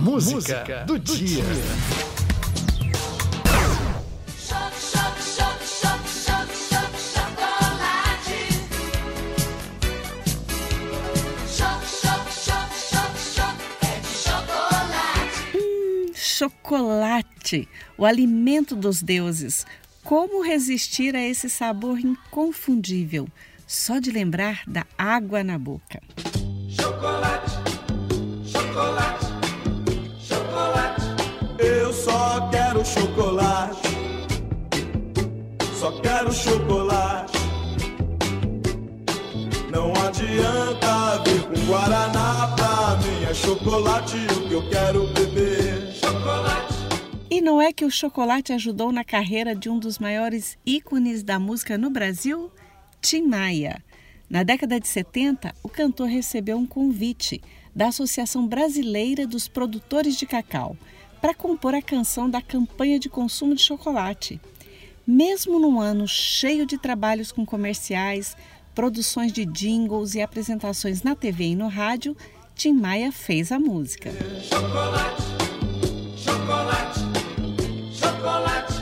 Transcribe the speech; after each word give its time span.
Música, 0.00 0.34
Música 0.34 0.84
do, 0.86 0.98
do, 0.98 1.14
dia. 1.14 1.44
Hum, 15.54 16.12
chocolate, 16.14 17.68
o 17.98 18.06
alimento 18.06 18.74
dos 18.74 19.02
deuses. 19.02 19.66
Como 20.02 20.42
resistir 20.42 21.14
a 21.14 21.22
esse 21.22 21.50
sabor 21.50 21.98
inconfundível? 21.98 23.28
Só 23.66 23.98
de 23.98 24.10
lembrar 24.10 24.62
da 24.66 24.86
água 24.96 25.44
na 25.44 25.58
boca. 25.58 26.00
Quero 36.02 36.32
chocolate. 36.32 37.38
Não 39.70 39.92
adianta 39.92 41.22
vir 41.24 41.42
com 41.42 41.66
guaraná 41.66 42.54
pra 42.56 42.96
mim. 42.98 43.24
É 43.28 43.34
chocolate 43.34 44.16
o 44.36 44.48
que 44.48 44.54
eu 44.54 44.68
quero 44.70 45.06
beber. 45.08 45.92
Chocolate. 45.94 46.74
E 47.30 47.40
não 47.40 47.60
é 47.60 47.72
que 47.72 47.84
o 47.84 47.90
chocolate 47.90 48.52
ajudou 48.52 48.92
na 48.92 49.04
carreira 49.04 49.54
de 49.54 49.68
um 49.68 49.78
dos 49.78 49.98
maiores 49.98 50.58
ícones 50.66 51.22
da 51.22 51.38
música 51.38 51.78
no 51.78 51.90
Brasil? 51.90 52.50
Tim 53.00 53.22
Maia. 53.22 53.82
Na 54.28 54.42
década 54.42 54.78
de 54.78 54.86
70, 54.86 55.54
o 55.62 55.68
cantor 55.68 56.08
recebeu 56.08 56.56
um 56.56 56.66
convite 56.66 57.40
da 57.74 57.88
Associação 57.88 58.46
Brasileira 58.46 59.26
dos 59.26 59.48
Produtores 59.48 60.16
de 60.16 60.26
Cacau 60.26 60.76
para 61.20 61.34
compor 61.34 61.74
a 61.74 61.82
canção 61.82 62.28
da 62.28 62.40
campanha 62.40 62.98
de 62.98 63.08
consumo 63.08 63.54
de 63.54 63.62
chocolate. 63.62 64.40
Mesmo 65.12 65.58
num 65.58 65.80
ano 65.80 66.06
cheio 66.06 66.64
de 66.64 66.78
trabalhos 66.78 67.32
com 67.32 67.44
comerciais, 67.44 68.36
produções 68.72 69.32
de 69.32 69.44
jingles 69.44 70.14
e 70.14 70.22
apresentações 70.22 71.02
na 71.02 71.16
TV 71.16 71.46
e 71.46 71.56
no 71.56 71.66
rádio, 71.66 72.16
Tim 72.54 72.74
Maia 72.74 73.10
fez 73.10 73.50
a 73.50 73.58
música. 73.58 74.12
Chocolate, 74.40 75.22
chocolate, 76.16 77.00
chocolate. 77.92 78.74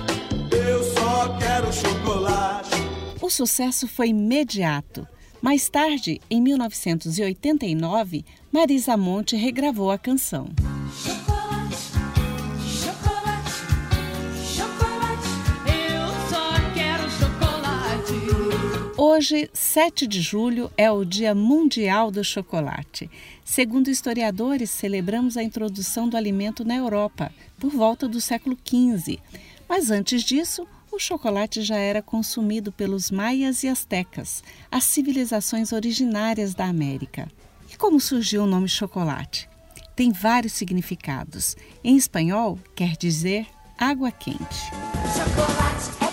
Eu 0.55 0.85
só 0.93 1.35
quero 1.39 1.73
chocolate. 1.73 2.77
O 3.23 3.31
sucesso 3.31 3.89
foi 3.89 4.09
imediato. 4.09 5.09
Mais 5.41 5.70
tarde, 5.70 6.20
em 6.29 6.42
1989, 6.42 8.23
Marisa 8.53 8.98
Monte 8.98 9.35
regravou 9.35 9.91
a 9.91 9.97
canção. 9.97 10.51
Hoje, 19.01 19.49
7 19.53 20.09
de 20.09 20.21
julho, 20.21 20.73
é 20.77 20.91
o 20.91 21.05
Dia 21.05 21.33
Mundial 21.33 22.11
do 22.11 22.25
Chocolate. 22.25 23.09
Segundo 23.45 23.89
historiadores, 23.89 24.71
celebramos 24.71 25.37
a 25.37 25.43
introdução 25.45 26.09
do 26.09 26.17
alimento 26.17 26.65
na 26.65 26.75
Europa, 26.75 27.33
por 27.61 27.71
volta 27.71 28.09
do 28.09 28.21
século 28.21 28.59
XV. 28.69 29.21
Mas 29.69 29.93
antes 29.93 30.25
disso, 30.25 30.67
o 30.91 30.99
chocolate 30.99 31.63
já 31.63 31.77
era 31.77 32.03
consumido 32.03 32.73
pelos 32.73 33.09
maias 33.09 33.63
e 33.63 33.69
astecas, 33.69 34.43
as 34.69 34.83
civilizações 34.83 35.73
originárias 35.73 36.53
da 36.53 36.65
América. 36.65 37.31
E 37.73 37.77
como 37.77 38.01
surgiu 38.01 38.43
o 38.43 38.49
nome 38.49 38.69
chocolate? 38.69 39.49
Tem 39.95 40.11
vários 40.11 40.55
significados. 40.55 41.57
Em 41.85 41.97
espanhol, 41.97 42.59
quer 42.75 42.97
dizer 42.97 43.47
água 43.79 44.11
quente. 44.11 44.65
Chocolate 45.15 46.08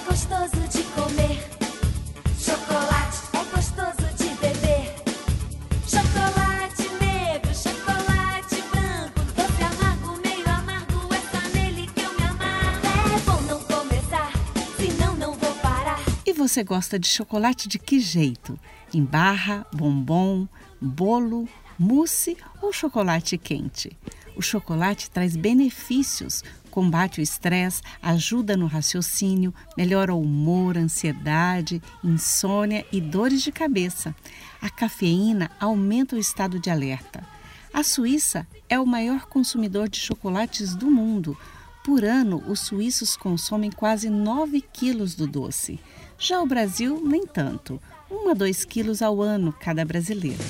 você 16.55 16.63
gosta 16.63 16.97
de 16.97 17.09
chocolate 17.09 17.67
de 17.67 17.77
que 17.77 17.99
jeito? 17.99 18.57
Em 18.93 19.03
barra, 19.03 19.67
bombom, 19.73 20.47
bolo, 20.79 21.49
mousse 21.77 22.37
ou 22.61 22.71
chocolate 22.71 23.37
quente? 23.37 23.91
O 24.37 24.41
chocolate 24.41 25.11
traz 25.11 25.35
benefícios, 25.35 26.45
combate 26.71 27.19
o 27.19 27.21
estresse, 27.21 27.81
ajuda 28.01 28.55
no 28.55 28.67
raciocínio, 28.67 29.53
melhora 29.75 30.13
o 30.13 30.21
humor, 30.21 30.77
ansiedade, 30.77 31.81
insônia 32.01 32.85
e 32.89 33.01
dores 33.01 33.41
de 33.41 33.51
cabeça. 33.51 34.15
A 34.61 34.69
cafeína 34.69 35.51
aumenta 35.59 36.15
o 36.15 36.19
estado 36.19 36.57
de 36.57 36.69
alerta. 36.69 37.21
A 37.73 37.83
Suíça 37.83 38.47
é 38.69 38.79
o 38.79 38.85
maior 38.85 39.25
consumidor 39.25 39.89
de 39.89 39.99
chocolates 39.99 40.73
do 40.73 40.89
mundo. 40.89 41.37
Por 41.85 42.03
ano, 42.03 42.43
os 42.47 42.61
suíços 42.61 43.15
consomem 43.15 43.69
quase 43.69 44.09
9 44.09 44.59
quilos 44.59 45.13
do 45.13 45.27
doce. 45.27 45.79
Já 46.17 46.41
o 46.41 46.45
Brasil, 46.47 46.99
nem 47.05 47.27
tanto. 47.27 47.79
1 48.09 48.31
a 48.31 48.33
2 48.33 48.65
quilos 48.65 49.03
ao 49.03 49.21
ano 49.21 49.53
cada 49.53 49.85
brasileiro. 49.85 50.41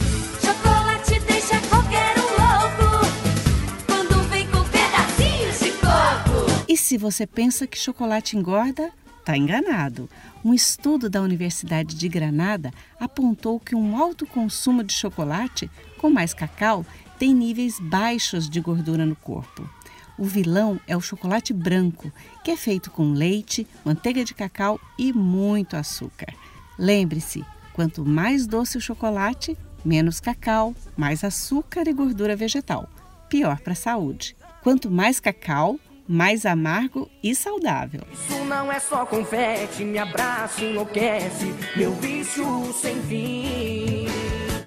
Chocolate 0.41 1.19
deixa 1.27 1.59
qualquer 1.67 2.15
um 2.17 2.21
louco 2.21 3.85
quando 3.85 4.29
vem 4.29 4.47
com 4.49 4.63
pedacinhos 4.69 5.59
de 5.59 5.71
coco. 5.73 6.63
E 6.69 6.77
se 6.77 6.97
você 6.97 7.27
pensa 7.27 7.67
que 7.67 7.77
chocolate 7.77 8.37
engorda, 8.37 8.89
está 9.19 9.35
enganado. 9.35 10.09
Um 10.41 10.53
estudo 10.53 11.09
da 11.09 11.21
Universidade 11.21 11.95
de 11.95 12.07
Granada 12.07 12.71
apontou 12.97 13.59
que 13.59 13.75
um 13.75 14.01
alto 14.01 14.25
consumo 14.25 14.85
de 14.85 14.93
chocolate 14.93 15.69
com 15.97 16.09
mais 16.09 16.33
cacau 16.33 16.85
tem 17.19 17.33
níveis 17.33 17.77
baixos 17.77 18.49
de 18.49 18.61
gordura 18.61 19.05
no 19.05 19.17
corpo. 19.17 19.69
O 20.17 20.23
vilão 20.23 20.79
é 20.87 20.95
o 20.95 21.01
chocolate 21.01 21.53
branco, 21.53 22.11
que 22.43 22.51
é 22.51 22.57
feito 22.57 22.89
com 22.89 23.11
leite, 23.11 23.67
manteiga 23.83 24.23
de 24.23 24.33
cacau 24.33 24.79
e 24.97 25.11
muito 25.11 25.75
açúcar. 25.75 26.33
Lembre-se, 26.79 27.43
quanto 27.73 28.05
mais 28.05 28.47
doce 28.47 28.77
o 28.77 28.81
chocolate, 28.81 29.57
menos 29.83 30.19
cacau, 30.19 30.73
mais 30.95 31.23
açúcar 31.23 31.87
e 31.87 31.93
gordura 31.93 32.35
vegetal. 32.35 32.89
Pior 33.29 33.59
para 33.59 33.73
a 33.73 33.75
saúde. 33.75 34.35
Quanto 34.63 34.89
mais 34.89 35.19
cacau, 35.19 35.79
mais 36.07 36.45
amargo 36.45 37.09
e 37.21 37.35
saudável. 37.35 38.01
Isso 38.11 38.43
não 38.45 38.71
é 38.71 38.79
só 38.79 39.05
confete, 39.05 39.83
me 39.83 39.97
abraça, 39.97 40.63
enlouquece, 40.63 41.53
meu 41.75 41.93
vício 41.95 42.73
sem 42.73 43.01
fim. 43.03 43.74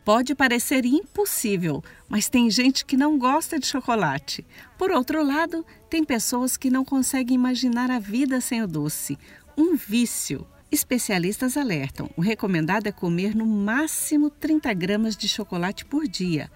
Pode 0.09 0.35
parecer 0.35 0.87
impossível, 0.87 1.85
mas 2.09 2.31
tem 2.31 2.51
gente 2.51 2.83
que 2.87 2.97
não 2.97 3.19
gosta 3.19 3.59
de 3.59 3.67
chocolate. 3.67 4.43
Por 4.79 4.91
outro 4.91 5.23
lado, 5.23 5.67
tem 5.91 6.03
pessoas 6.03 6.57
que 6.57 6.71
não 6.71 6.83
conseguem 6.83 7.35
imaginar 7.35 7.91
a 7.91 7.99
vida 7.99 8.41
sem 8.41 8.63
o 8.63 8.67
doce. 8.67 9.19
Um 9.55 9.77
vício. 9.77 10.47
Especialistas 10.73 11.59
alertam: 11.59 12.09
o 12.17 12.23
recomendado 12.23 12.87
é 12.87 12.91
comer 12.91 13.37
no 13.37 13.45
máximo 13.45 14.31
30 14.31 14.73
gramas 14.73 15.15
de 15.15 15.29
chocolate 15.29 15.85
por 15.85 16.09
dia. 16.09 16.51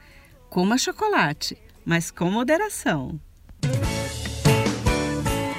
Coma 0.49 0.79
chocolate, 0.79 1.59
mas 1.85 2.11
com 2.11 2.31
moderação. 2.31 3.21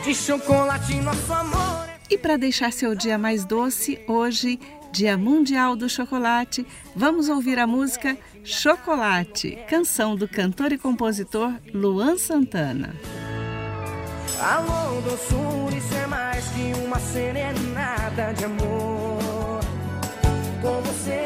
De 0.04 0.16
chocolate, 0.16 0.96
nosso 0.96 1.32
amor 1.32 1.88
é 1.88 2.16
E 2.16 2.18
para 2.18 2.38
deixar 2.38 2.74
seu 2.74 2.96
dia 2.96 3.20
mais 3.20 3.46
doce, 3.46 4.00
hoje, 4.08 4.60
Dia 4.94 5.18
Mundial 5.18 5.76
do 5.76 5.90
Chocolate, 5.90 6.68
vamos 6.96 7.28
ouvir 7.28 7.58
a 7.58 7.66
música 7.66 8.16
Chocolate, 8.44 9.58
canção 9.68 10.16
do 10.16 10.28
cantor 10.28 10.72
e 10.72 10.78
compositor 10.78 11.52
Luan 11.74 12.16
Santana. 12.16 12.94
Alô, 14.40 15.02
doçura, 15.02 15.76
isso 15.76 15.96
é 15.96 16.06
mais 16.06 16.48
que 16.50 16.74
uma 16.86 17.00
de 18.36 18.46
amor. 18.46 19.62
Com 20.62 20.80
você, 20.84 21.26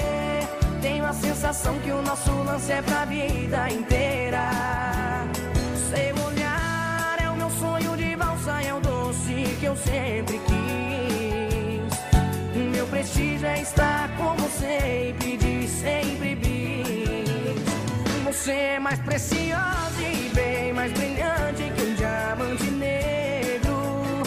tenho 0.82 1.06
a 1.06 1.12
sensação 1.12 1.78
que 1.80 1.92
o 1.92 2.02
nosso 2.02 2.32
lance 2.32 2.72
é 2.72 2.82
pra 2.82 3.04
vida 3.04 3.70
inteira. 3.70 4.97
mais 18.88 19.00
preciosa 19.00 20.02
e 20.02 20.32
bem 20.34 20.72
mais 20.72 20.94
brilhante 20.94 21.70
que 21.76 21.84
um 21.84 21.94
diamante 21.96 22.72
negro. 22.72 24.24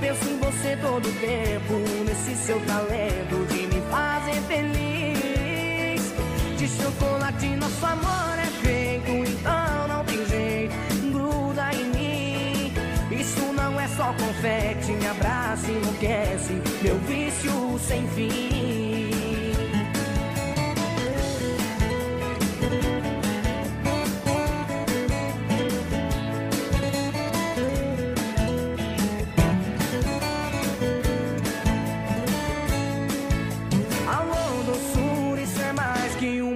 Penso 0.00 0.28
em 0.28 0.38
você 0.40 0.76
todo 0.82 1.08
o 1.08 1.12
tempo, 1.12 1.74
nesse 2.04 2.34
seu 2.34 2.58
talento 2.62 3.46
de 3.46 3.60
me 3.68 3.80
fazer 3.92 4.40
feliz. 4.48 6.12
De 6.58 6.66
chocolate, 6.66 7.46
nosso 7.54 7.86
amor 7.86 8.38
é 8.40 8.50
feito, 8.66 9.08
então 9.08 9.86
não 9.86 10.04
tem 10.04 10.26
jeito, 10.26 10.74
gruda 11.12 11.70
em 11.72 11.84
mim. 11.94 12.72
Isso 13.08 13.52
não 13.52 13.80
é 13.80 13.86
só 13.86 14.12
confete, 14.14 14.90
me 14.90 15.06
abraça 15.06 15.70
e 15.70 15.76
enlouquece, 15.76 16.60
meu 16.82 16.98
vinho. 17.06 17.21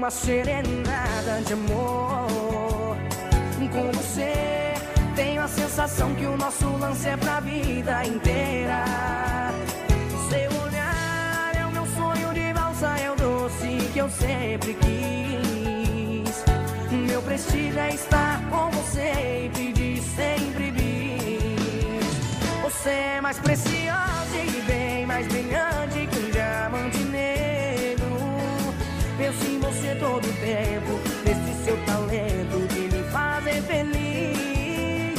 Uma 0.06 0.10
serenada 0.10 1.42
de 1.44 1.52
amor. 1.52 2.96
Com 3.72 3.90
você, 3.92 4.74
tenho 5.16 5.42
a 5.42 5.48
sensação 5.48 6.14
que 6.14 6.24
o 6.24 6.36
nosso 6.36 6.68
lance 6.78 7.08
é 7.08 7.16
pra 7.16 7.40
vida 7.40 8.04
inteira. 8.06 8.84
Seu 10.30 10.62
olhar 10.62 11.52
é 11.56 11.66
o 11.66 11.72
meu 11.72 11.84
sonho 11.86 12.32
de 12.32 12.52
valsa, 12.52 12.86
é 13.00 13.10
o 13.10 13.16
doce 13.16 13.90
que 13.92 13.98
eu 13.98 14.08
sempre 14.08 14.74
quis. 14.74 16.44
Meu 16.92 17.20
prestígio 17.22 17.80
é 17.80 17.92
estar 17.92 18.40
com 18.48 18.70
você 18.70 19.46
e 19.46 19.50
pedir 19.52 20.00
sempre 20.00 20.70
bis. 20.70 22.06
Você 22.62 22.90
é 22.90 23.20
mais 23.20 23.40
preciosa 23.40 24.36
e 24.36 24.62
bem 24.68 25.04
mais 25.04 25.26
brilhante 25.26 25.95
Penso 29.26 29.44
em 29.44 29.58
você 29.58 29.92
todo 29.96 30.22
tempo, 30.38 31.00
nesse 31.24 31.64
seu 31.64 31.76
talento 31.84 32.64
de 32.72 32.96
me 32.96 33.02
fazer 33.10 33.60
feliz. 33.62 35.18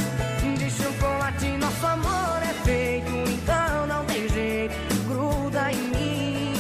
De 0.58 0.72
chocolate 0.72 1.50
nosso 1.58 1.86
amor 1.86 2.42
é 2.42 2.54
feito, 2.64 3.12
então 3.12 3.86
não 3.86 4.06
tem 4.06 4.30
jeito, 4.30 4.74
gruda 5.10 5.74
em 5.74 5.82
mim. 5.90 6.54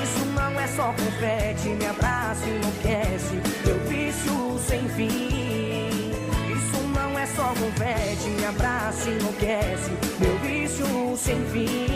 Isso 0.00 0.24
não 0.26 0.60
é 0.60 0.68
só 0.68 0.92
confete, 0.92 1.70
me 1.70 1.86
abraça 1.86 2.48
enlouquece, 2.48 3.34
meu 3.64 3.80
vício 3.88 4.56
sem 4.68 4.88
fim. 4.90 6.12
Isso 6.52 6.82
não 6.94 7.18
é 7.18 7.26
só 7.26 7.48
confete, 7.48 8.28
me 8.28 8.44
abraça 8.44 9.10
enlouquece, 9.10 9.90
meu 10.20 10.38
vício 10.38 11.16
sem 11.16 11.44
fim. 11.46 11.95